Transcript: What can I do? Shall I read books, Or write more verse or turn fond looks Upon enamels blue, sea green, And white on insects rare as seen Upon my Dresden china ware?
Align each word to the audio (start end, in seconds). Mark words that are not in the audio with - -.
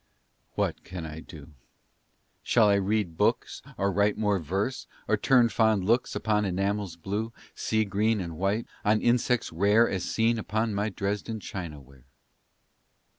What 0.55 0.83
can 0.83 1.05
I 1.05 1.19
do? 1.19 1.51
Shall 2.41 2.69
I 2.69 2.73
read 2.77 3.17
books, 3.17 3.61
Or 3.77 3.91
write 3.91 4.17
more 4.17 4.39
verse 4.39 4.87
or 5.07 5.15
turn 5.15 5.47
fond 5.49 5.85
looks 5.85 6.15
Upon 6.15 6.43
enamels 6.43 6.95
blue, 6.95 7.31
sea 7.53 7.85
green, 7.85 8.19
And 8.19 8.35
white 8.35 8.65
on 8.83 8.99
insects 8.99 9.51
rare 9.51 9.87
as 9.87 10.03
seen 10.03 10.39
Upon 10.39 10.73
my 10.73 10.89
Dresden 10.89 11.39
china 11.39 11.79
ware? 11.79 12.05